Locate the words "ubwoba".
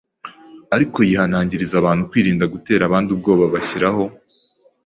3.15-3.45